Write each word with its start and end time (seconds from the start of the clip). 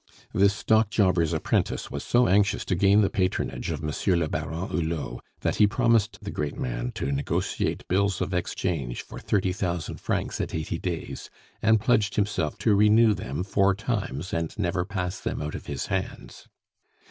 This 0.33 0.55
stock 0.55 0.89
jobber's 0.89 1.31
apprentice 1.31 1.91
was 1.91 2.03
so 2.03 2.27
anxious 2.27 2.65
to 2.65 2.73
gain 2.75 3.01
the 3.01 3.09
patronage 3.11 3.69
of 3.69 3.83
Monsieur 3.83 4.15
le 4.15 4.27
Baron 4.27 4.69
Hulot, 4.69 5.19
that 5.41 5.57
he 5.57 5.67
promised 5.67 6.17
the 6.23 6.31
great 6.31 6.57
man 6.57 6.91
to 6.93 7.11
negotiate 7.11 7.87
bills 7.87 8.19
of 8.19 8.33
exchange 8.33 9.03
for 9.03 9.19
thirty 9.19 9.53
thousand 9.53 9.97
francs 10.01 10.41
at 10.41 10.55
eighty 10.55 10.79
days, 10.79 11.29
and 11.61 11.79
pledged 11.79 12.15
himself 12.15 12.57
to 12.57 12.73
renew 12.73 13.13
them 13.13 13.43
four 13.43 13.75
times, 13.75 14.33
and 14.33 14.57
never 14.57 14.85
pass 14.85 15.19
them 15.19 15.39
out 15.39 15.53
of 15.53 15.67
his 15.67 15.85
hands. 15.85 16.47